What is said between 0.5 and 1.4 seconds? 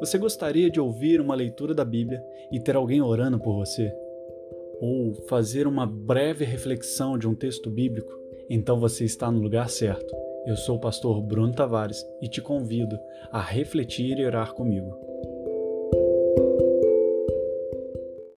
de ouvir uma